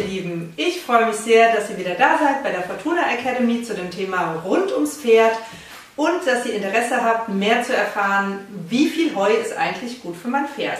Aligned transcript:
ihr 0.00 0.06
Lieben, 0.06 0.52
ich 0.56 0.80
freue 0.80 1.06
mich 1.06 1.16
sehr, 1.16 1.54
dass 1.54 1.70
ihr 1.70 1.78
wieder 1.78 1.94
da 1.94 2.18
seid 2.18 2.42
bei 2.42 2.50
der 2.50 2.62
Fortuna 2.62 3.02
Academy 3.12 3.62
zu 3.62 3.74
dem 3.74 3.90
Thema 3.90 4.42
rund 4.44 4.72
ums 4.72 4.96
Pferd 4.96 5.36
und 5.96 6.26
dass 6.26 6.46
ihr 6.46 6.54
Interesse 6.54 7.02
habt, 7.02 7.28
mehr 7.28 7.62
zu 7.62 7.74
erfahren, 7.74 8.46
wie 8.68 8.88
viel 8.88 9.14
Heu 9.14 9.32
ist 9.32 9.56
eigentlich 9.56 10.02
gut 10.02 10.16
für 10.16 10.28
mein 10.28 10.48
Pferd. 10.48 10.78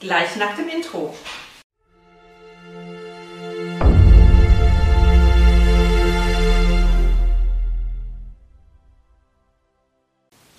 Gleich 0.00 0.36
nach 0.36 0.56
dem 0.56 0.68
Intro. 0.68 1.14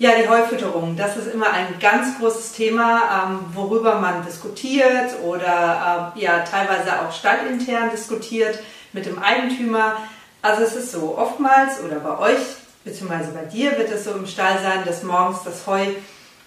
Ja, 0.00 0.12
die 0.14 0.28
Heufütterung, 0.28 0.96
das 0.96 1.16
ist 1.16 1.26
immer 1.26 1.52
ein 1.52 1.80
ganz 1.80 2.20
großes 2.20 2.52
Thema, 2.52 3.26
ähm, 3.26 3.40
worüber 3.52 3.96
man 3.96 4.24
diskutiert 4.24 5.10
oder 5.24 6.14
äh, 6.16 6.20
ja 6.20 6.44
teilweise 6.44 7.00
auch 7.00 7.12
stallintern 7.12 7.90
diskutiert 7.90 8.60
mit 8.92 9.06
dem 9.06 9.18
Eigentümer. 9.18 9.96
Also 10.40 10.62
es 10.62 10.76
ist 10.76 10.92
so, 10.92 11.18
oftmals 11.18 11.82
oder 11.84 11.96
bei 11.96 12.16
euch 12.16 12.38
beziehungsweise 12.84 13.32
bei 13.32 13.42
dir 13.42 13.76
wird 13.76 13.90
es 13.90 14.04
so 14.04 14.12
im 14.12 14.28
Stall 14.28 14.60
sein, 14.62 14.84
dass 14.84 15.02
morgens 15.02 15.42
das 15.44 15.66
Heu 15.66 15.84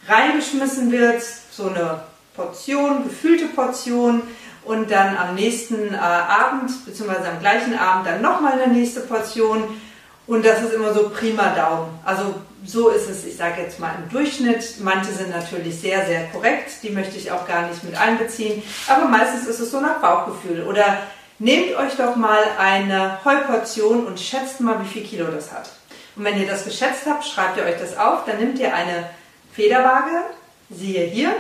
reingeschmissen 0.08 0.90
wird, 0.90 1.22
so 1.52 1.68
eine 1.68 2.04
Portion, 2.38 3.04
gefüllte 3.04 3.48
Portion 3.48 4.22
und 4.63 4.90
dann 4.90 5.18
am 5.18 5.36
nächsten 5.36 5.94
äh, 5.94 5.98
Abend 5.98 6.86
beziehungsweise 6.86 7.27
am 7.27 7.41
gleichen 7.41 7.77
Abend 7.77 8.08
dann 8.08 8.22
nochmal 8.22 8.54
eine 8.62 8.72
nächste 8.72 9.02
Portion 9.02 9.66
und 10.28 10.46
das 10.46 10.62
ist 10.62 10.74
immer 10.74 10.94
so 10.94 11.10
prima 11.10 11.54
Daumen. 11.56 12.00
Also 12.06 12.36
so 12.66 12.90
ist 12.90 13.10
es, 13.10 13.26
ich 13.26 13.36
sage 13.36 13.62
jetzt 13.62 13.80
mal 13.80 13.94
im 13.98 14.10
Durchschnitt. 14.10 14.76
Manche 14.80 15.12
sind 15.12 15.30
natürlich 15.30 15.80
sehr, 15.80 16.06
sehr 16.06 16.28
korrekt, 16.28 16.72
die 16.84 16.90
möchte 16.90 17.18
ich 17.18 17.32
auch 17.32 17.48
gar 17.48 17.68
nicht 17.68 17.84
mit 17.84 17.96
einbeziehen. 17.96 18.62
Aber 18.88 19.06
meistens 19.06 19.48
ist 19.48 19.60
es 19.60 19.72
so 19.72 19.82
nach 19.82 20.00
Bauchgefühl. 20.00 20.63
Oder 20.63 21.00
nehmt 21.40 21.76
euch 21.76 21.96
doch 21.98 22.16
mal 22.16 22.44
eine 22.60 23.18
Heuportion 23.26 24.05
und 24.05 24.20
schätzt 24.20 24.62
mal, 24.62 24.82
wie 24.84 24.88
viel 24.88 25.04
Kilo 25.04 25.26
das 25.26 25.52
hat. 25.52 25.72
Und 26.16 26.24
wenn 26.24 26.40
ihr 26.40 26.48
das 26.48 26.66
geschätzt 26.66 27.06
habt, 27.08 27.26
schreibt 27.26 27.58
ihr 27.58 27.63
euch 27.63 27.80
das 27.80 27.98
auf. 27.98 28.26
Dann 28.26 28.38
nehmt 28.38 28.60
ihr 28.60 28.74
eine 28.76 29.10
Federwaage, 29.54 30.24
siehe 30.70 31.06
hier, 31.06 31.35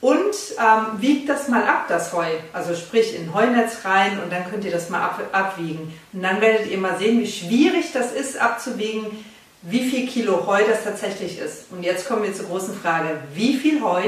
und 0.00 0.34
ähm, 0.58 1.00
wiegt 1.00 1.28
das 1.28 1.48
mal 1.48 1.64
ab, 1.64 1.86
das 1.88 2.12
Heu. 2.12 2.26
Also 2.52 2.74
sprich 2.74 3.14
in 3.14 3.34
Heunetz 3.34 3.84
rein 3.84 4.18
und 4.22 4.32
dann 4.32 4.48
könnt 4.50 4.64
ihr 4.64 4.70
das 4.70 4.88
mal 4.88 5.02
ab, 5.02 5.20
abwiegen. 5.32 5.92
Und 6.12 6.22
dann 6.22 6.40
werdet 6.40 6.70
ihr 6.70 6.78
mal 6.78 6.98
sehen, 6.98 7.20
wie 7.20 7.30
schwierig 7.30 7.92
das 7.92 8.12
ist 8.12 8.38
abzuwiegen, 8.38 9.24
wie 9.62 9.88
viel 9.90 10.08
Kilo 10.08 10.46
Heu 10.46 10.62
das 10.66 10.84
tatsächlich 10.84 11.38
ist. 11.38 11.70
Und 11.70 11.82
jetzt 11.82 12.08
kommen 12.08 12.22
wir 12.22 12.32
zur 12.32 12.46
großen 12.46 12.74
Frage, 12.74 13.20
wie 13.34 13.56
viel 13.56 13.82
Heu 13.82 14.02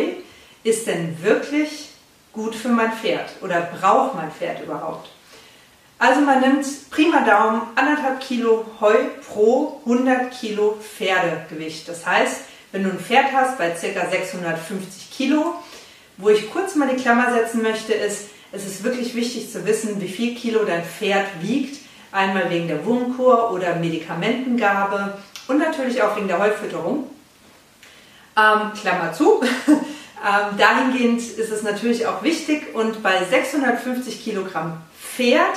ist 0.64 0.86
denn 0.86 1.22
wirklich 1.22 1.90
gut 2.32 2.54
für 2.54 2.68
mein 2.68 2.92
Pferd 2.92 3.28
oder 3.42 3.68
braucht 3.78 4.14
mein 4.14 4.30
Pferd 4.30 4.62
überhaupt? 4.62 5.10
Also 5.98 6.20
man 6.22 6.40
nimmt 6.40 6.66
prima 6.90 7.20
Daumen 7.20 7.62
anderthalb 7.76 8.20
Kilo 8.20 8.64
Heu 8.80 8.96
pro 9.28 9.80
100 9.84 10.32
Kilo 10.32 10.78
Pferdegewicht. 10.80 11.86
Das 11.86 12.06
heißt, 12.06 12.40
wenn 12.72 12.84
du 12.84 12.90
ein 12.90 12.98
Pferd 12.98 13.26
hast 13.32 13.58
bei 13.58 13.70
ca. 13.70 14.10
650 14.10 15.10
Kilo, 15.10 15.54
wo 16.16 16.28
ich 16.28 16.50
kurz 16.50 16.74
mal 16.74 16.88
die 16.88 17.00
Klammer 17.00 17.32
setzen 17.32 17.62
möchte, 17.62 17.92
ist, 17.92 18.28
es 18.52 18.66
ist 18.66 18.84
wirklich 18.84 19.14
wichtig 19.14 19.50
zu 19.50 19.64
wissen, 19.64 20.00
wie 20.00 20.08
viel 20.08 20.34
Kilo 20.34 20.64
dein 20.64 20.84
Pferd 20.84 21.26
wiegt. 21.40 21.80
Einmal 22.12 22.50
wegen 22.50 22.68
der 22.68 22.84
Wurmkur 22.84 23.52
oder 23.52 23.76
Medikamentengabe 23.76 25.16
und 25.48 25.58
natürlich 25.58 26.02
auch 26.02 26.14
wegen 26.16 26.28
der 26.28 26.38
Heufütterung. 26.38 27.08
Ähm, 28.36 28.72
Klammer 28.78 29.12
zu. 29.14 29.42
ähm, 29.66 30.58
dahingehend 30.58 31.20
ist 31.20 31.50
es 31.50 31.62
natürlich 31.62 32.06
auch 32.06 32.22
wichtig 32.22 32.74
und 32.74 33.02
bei 33.02 33.24
650 33.24 34.22
Kilogramm 34.22 34.82
Pferd 35.00 35.56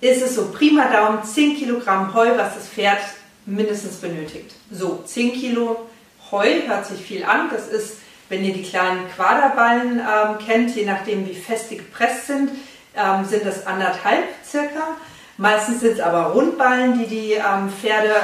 ist 0.00 0.22
es 0.22 0.34
so 0.34 0.50
prima 0.52 0.90
Daumen 0.90 1.24
10 1.24 1.56
Kilogramm 1.56 2.14
Heu, 2.14 2.30
was 2.36 2.54
das 2.54 2.68
Pferd 2.68 3.00
mindestens 3.46 3.96
benötigt. 3.96 4.54
So, 4.70 5.02
10 5.04 5.32
Kilo 5.32 5.88
Heu 6.30 6.48
hört 6.66 6.86
sich 6.86 7.00
viel 7.00 7.24
an. 7.24 7.50
Das 7.50 7.68
ist, 7.68 7.98
wenn 8.30 8.44
ihr 8.44 8.54
die 8.54 8.62
kleinen 8.62 9.10
Quaderballen 9.14 9.98
ähm, 9.98 10.38
kennt, 10.46 10.74
je 10.74 10.86
nachdem 10.86 11.28
wie 11.28 11.34
fest 11.34 11.70
die 11.70 11.76
gepresst 11.76 12.28
sind, 12.28 12.50
ähm, 12.96 13.24
sind 13.26 13.44
das 13.44 13.66
anderthalb 13.66 14.24
circa. 14.44 14.96
Meistens 15.36 15.80
sind 15.80 15.94
es 15.94 16.00
aber 16.00 16.32
Rundballen, 16.32 16.98
die 16.98 17.06
die 17.06 17.32
ähm, 17.32 17.70
Pferde, 17.70 18.14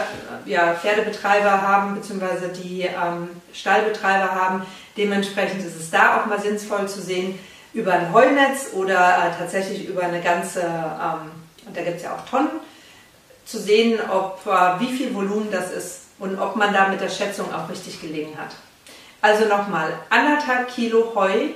ja, 0.45 0.75
Pferdebetreiber 0.75 1.61
haben, 1.63 1.97
beziehungsweise 1.97 2.49
die 2.49 2.83
ähm, 2.83 3.29
Stallbetreiber 3.53 4.33
haben. 4.33 4.63
Dementsprechend 4.97 5.65
ist 5.65 5.77
es 5.77 5.91
da 5.91 6.21
auch 6.21 6.27
mal 6.27 6.41
sinnvoll 6.41 6.87
zu 6.89 7.03
sehen, 7.03 7.39
über 7.73 7.93
ein 7.93 8.13
Heunetz 8.13 8.69
oder 8.75 8.97
äh, 8.97 9.39
tatsächlich 9.39 9.89
über 9.89 10.03
eine 10.03 10.21
ganze, 10.21 10.61
ähm, 10.61 11.31
und 11.67 11.77
da 11.77 11.83
gibt 11.83 11.97
es 11.97 12.05
ja 12.05 12.15
auch 12.15 12.29
Tonnen, 12.29 12.51
zu 13.45 13.59
sehen, 13.59 13.99
ob, 14.11 14.41
äh, 14.47 14.81
wie 14.81 14.97
viel 14.97 15.15
Volumen 15.15 15.51
das 15.51 15.73
ist 15.73 16.01
und 16.19 16.39
ob 16.39 16.55
man 16.55 16.73
da 16.73 16.89
mit 16.89 17.01
der 17.01 17.09
Schätzung 17.09 17.53
auch 17.53 17.69
richtig 17.69 18.01
gelegen 18.01 18.39
hat. 18.39 18.51
Also 19.27 19.47
nochmal, 19.47 19.93
anderthalb 20.09 20.73
Kilo 20.73 21.13
Heu 21.17 21.49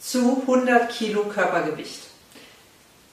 zu 0.00 0.40
100 0.40 0.88
Kilo 0.90 1.24
Körpergewicht. 1.24 2.04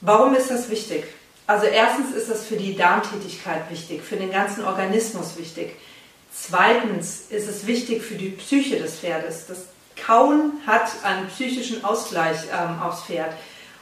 Warum 0.00 0.34
ist 0.34 0.50
das 0.50 0.70
wichtig? 0.70 1.04
Also 1.46 1.66
erstens 1.66 2.16
ist 2.16 2.30
das 2.30 2.46
für 2.46 2.56
die 2.56 2.74
Darmtätigkeit 2.74 3.68
wichtig, 3.68 4.02
für 4.02 4.16
den 4.16 4.30
ganzen 4.30 4.64
Organismus 4.64 5.36
wichtig. 5.36 5.76
Zweitens 6.32 7.26
ist 7.28 7.46
es 7.46 7.66
wichtig 7.66 8.02
für 8.02 8.14
die 8.14 8.30
Psyche 8.30 8.78
des 8.78 9.00
Pferdes. 9.00 9.44
Das 9.46 9.66
Kauen 9.94 10.52
hat 10.66 10.90
einen 11.02 11.28
psychischen 11.28 11.84
Ausgleich 11.84 12.38
ähm, 12.50 12.80
aufs 12.80 13.02
Pferd. 13.02 13.34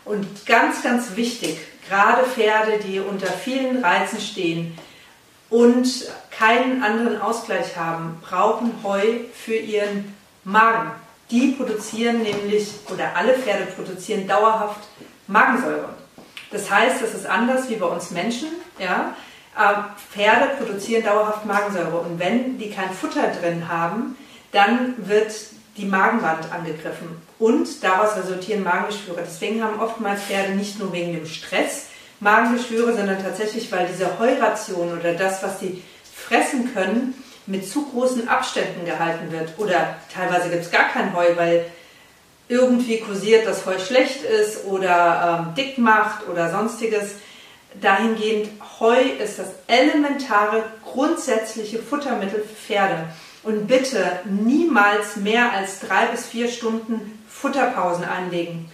Und 0.05 0.44
ganz, 0.44 0.83
ganz 0.83 1.15
wichtig, 1.15 1.56
gerade 1.89 2.25
Pferde, 2.25 2.81
die 2.81 2.99
unter 2.99 3.29
vielen 3.29 3.84
Reizen 3.84 4.21
stehen 4.21 4.77
und 5.53 5.87
keinen 6.31 6.83
anderen 6.83 7.21
Ausgleich 7.21 7.77
haben, 7.77 8.19
brauchen 8.23 8.73
Heu 8.83 9.03
für 9.35 9.55
ihren 9.55 10.17
Magen. 10.45 10.91
Die 11.31 11.49
produzieren 11.49 12.23
nämlich, 12.23 12.69
oder 12.91 13.15
alle 13.15 13.35
Pferde 13.35 13.67
produzieren 13.67 14.27
dauerhaft 14.27 14.81
Magensäure. 15.27 15.91
Das 16.51 16.71
heißt, 16.71 17.03
das 17.03 17.15
ist 17.15 17.27
anders 17.27 17.69
wie 17.69 17.77
bei 17.77 17.87
uns 17.87 18.11
Menschen. 18.11 18.49
Ja? 18.79 19.15
Ähm, 19.59 19.85
Pferde 20.11 20.57
produzieren 20.57 21.05
dauerhaft 21.05 21.45
Magensäure 21.45 21.99
und 21.99 22.19
wenn 22.19 22.59
die 22.59 22.71
kein 22.71 22.91
Futter 22.91 23.29
drin 23.29 23.69
haben, 23.69 24.17
dann 24.53 24.95
wird 25.07 25.33
die 25.77 25.85
Magenwand 25.85 26.51
angegriffen 26.51 27.09
und 27.39 27.83
daraus 27.85 28.17
resultieren 28.17 28.62
Magengeschwüre. 28.62 29.23
Deswegen 29.23 29.62
haben 29.62 29.81
oftmals 29.81 30.23
Pferde 30.23 30.53
nicht 30.53 30.79
nur 30.79 30.93
wegen 30.95 31.12
dem 31.12 31.27
Stress 31.27 31.89
Magengeschwüre, 32.22 32.94
sondern 32.94 33.22
tatsächlich, 33.22 33.71
weil 33.72 33.88
diese 33.88 34.19
Heuration 34.19 34.97
oder 34.97 35.12
das, 35.15 35.43
was 35.43 35.59
sie 35.59 35.83
fressen 36.15 36.72
können, 36.72 37.15
mit 37.47 37.69
zu 37.69 37.84
großen 37.87 38.28
Abständen 38.28 38.84
gehalten 38.87 39.33
wird. 39.33 39.59
Oder 39.59 39.97
teilweise 40.15 40.49
gibt 40.49 40.62
es 40.62 40.71
gar 40.71 40.88
kein 40.88 41.15
Heu, 41.16 41.37
weil 41.37 41.66
irgendwie 42.49 43.00
kursiert, 43.00 43.47
dass 43.47 43.66
Heu 43.66 43.78
schlecht 43.78 44.22
ist 44.22 44.65
oder 44.66 45.47
ähm, 45.49 45.55
dick 45.56 45.78
macht 45.78 46.28
oder 46.28 46.50
sonstiges. 46.50 47.15
Dahingehend, 47.81 48.50
Heu 48.78 49.00
ist 49.19 49.38
das 49.38 49.49
elementare, 49.66 50.62
grundsätzliche 50.84 51.78
Futtermittel 51.78 52.44
für 52.44 52.55
Pferde. 52.55 53.06
Und 53.43 53.66
bitte 53.66 54.21
niemals 54.25 55.16
mehr 55.16 55.53
als 55.53 55.81
drei 55.81 56.06
bis 56.06 56.27
vier 56.27 56.49
Stunden 56.49 57.19
Futterpausen 57.28 58.05
einlegen, 58.05 58.71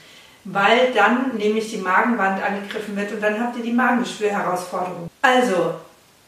weil 0.51 0.93
dann 0.95 1.37
nämlich 1.37 1.71
die 1.71 1.79
Magenwand 1.79 2.43
angegriffen 2.43 2.97
wird 2.97 3.13
und 3.13 3.23
dann 3.23 3.39
habt 3.41 3.57
ihr 3.57 3.63
die 3.63 3.73
Magengeschwürherausforderung. 3.73 5.11
Also, 5.21 5.75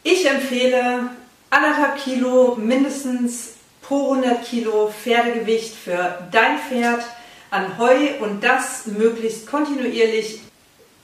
ich 0.03 0.29
empfehle 0.29 1.09
anderthalb 1.49 1.97
Kilo 1.97 2.55
mindestens 2.55 3.53
pro 3.81 4.13
100 4.13 4.45
Kilo 4.45 4.91
Pferdegewicht 4.91 5.75
für 5.75 6.19
dein 6.31 6.59
Pferd 6.59 7.03
an 7.49 7.77
Heu 7.77 7.95
und 8.21 8.43
das 8.43 8.85
möglichst 8.85 9.47
kontinuierlich. 9.47 10.41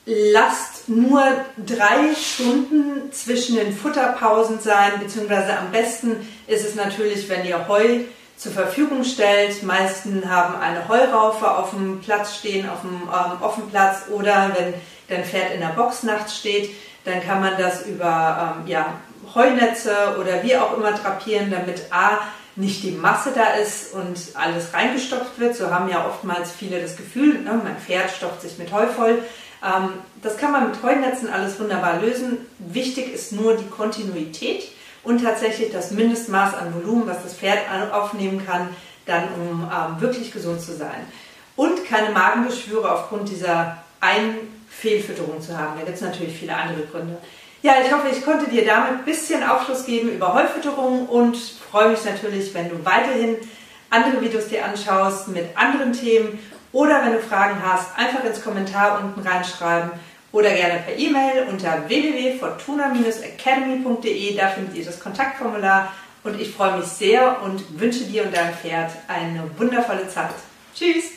Lasst 0.06 0.88
nur 0.88 1.22
drei 1.58 2.16
Stunden 2.16 3.12
zwischen 3.12 3.58
den 3.58 3.76
Futterpausen 3.76 4.60
sein, 4.62 4.94
beziehungsweise 5.02 5.58
am 5.58 5.72
besten 5.72 6.16
ist 6.48 6.66
es 6.66 6.76
natürlich, 6.76 7.28
wenn 7.28 7.46
ihr 7.46 7.68
Heu 7.68 8.06
zur 8.38 8.52
Verfügung 8.52 9.04
stellt. 9.04 9.64
Meisten 9.64 10.30
haben 10.30 10.56
eine 10.62 10.88
Heuraufe 10.88 11.50
auf 11.50 11.72
dem 11.72 12.00
Platz 12.00 12.38
stehen, 12.38 12.70
auf 12.70 12.82
dem 12.82 13.02
ähm, 13.04 13.42
Offenplatz 13.42 14.04
oder 14.12 14.52
wenn 14.56 14.74
dein 15.10 15.26
Pferd 15.26 15.54
in 15.54 15.60
der 15.60 15.70
Box 15.70 16.04
nachts 16.04 16.38
steht, 16.38 16.70
dann 17.04 17.22
kann 17.24 17.42
man 17.42 17.58
das 17.58 17.86
über 17.86 18.58
ähm, 18.60 18.68
ja, 18.68 18.94
Heunetze 19.34 20.18
oder 20.20 20.44
wie 20.44 20.56
auch 20.56 20.78
immer 20.78 20.92
drapieren, 20.92 21.50
damit 21.50 21.92
A 21.92 22.20
nicht 22.56 22.84
die 22.84 22.92
Masse 22.92 23.32
da 23.34 23.54
ist 23.54 23.94
und 23.94 24.18
alles 24.34 24.74
reingestopft 24.74 25.40
wird. 25.40 25.56
So 25.56 25.72
haben 25.72 25.90
ja 25.90 26.06
oftmals 26.06 26.52
viele 26.52 26.82
das 26.82 26.96
Gefühl, 26.98 27.40
ne, 27.40 27.60
mein 27.64 27.78
Pferd 27.78 28.12
stopft 28.12 28.42
sich 28.42 28.58
mit 28.58 28.72
Heu 28.72 28.88
voll. 28.88 29.20
Ähm, 29.64 29.90
das 30.22 30.38
kann 30.38 30.52
man 30.52 30.70
mit 30.70 30.84
Heunetzen 30.84 31.30
alles 31.30 31.60
wunderbar 31.60 32.00
lösen. 32.02 32.38
Wichtig 32.60 33.14
ist 33.14 33.32
nur 33.32 33.56
die 33.56 33.68
Kontinuität 33.68 34.64
und 35.08 35.24
tatsächlich 35.24 35.72
das 35.72 35.92
Mindestmaß 35.92 36.54
an 36.56 36.74
Volumen, 36.74 37.08
was 37.08 37.24
das 37.24 37.34
Pferd 37.34 37.60
aufnehmen 37.94 38.46
kann, 38.46 38.68
dann 39.06 39.24
um 39.40 39.64
ähm, 39.64 40.02
wirklich 40.02 40.34
gesund 40.34 40.60
zu 40.60 40.76
sein. 40.76 41.08
Und 41.56 41.86
keine 41.86 42.12
Magengeschwüre 42.12 42.92
aufgrund 42.92 43.30
dieser 43.30 43.78
eine 44.02 44.36
Fehlfütterung 44.70 45.42
zu 45.42 45.58
haben. 45.58 45.80
Da 45.80 45.86
gibt 45.86 45.96
es 45.96 46.04
natürlich 46.04 46.38
viele 46.38 46.54
andere 46.54 46.82
Gründe. 46.82 47.18
Ja, 47.62 47.76
ich 47.84 47.92
hoffe, 47.92 48.10
ich 48.12 48.24
konnte 48.24 48.50
dir 48.50 48.66
damit 48.66 49.00
ein 49.00 49.06
bisschen 49.06 49.48
Aufschluss 49.48 49.86
geben 49.86 50.10
über 50.10 50.34
Heufütterung 50.34 51.08
und 51.08 51.38
freue 51.38 51.90
mich 51.90 52.04
natürlich, 52.04 52.54
wenn 52.54 52.70
du 52.70 52.84
weiterhin 52.84 53.38
andere 53.90 54.22
Videos 54.22 54.50
dir 54.50 54.66
anschaust 54.66 55.30
mit 55.30 55.58
anderen 55.58 55.94
Themen 55.94 56.38
oder 56.74 57.04
wenn 57.06 57.14
du 57.14 57.20
Fragen 57.20 57.62
hast, 57.66 57.98
einfach 57.98 58.26
ins 58.26 58.44
Kommentar 58.44 59.02
unten 59.02 59.26
reinschreiben 59.26 59.92
oder 60.32 60.50
gerne 60.50 60.80
per 60.80 60.98
E-Mail 60.98 61.46
unter 61.50 61.88
www.fortuna-academy.de. 61.88 64.36
Da 64.36 64.48
findet 64.50 64.76
ihr 64.76 64.86
das 64.86 65.00
Kontaktformular 65.00 65.94
und 66.24 66.40
ich 66.40 66.52
freue 66.52 66.78
mich 66.78 66.88
sehr 66.88 67.42
und 67.44 67.80
wünsche 67.80 68.06
dir 68.06 68.24
und 68.24 68.36
deinem 68.36 68.54
Pferd 68.54 68.92
eine 69.08 69.44
wundervolle 69.58 70.10
Zeit. 70.10 70.32
Tschüss! 70.76 71.17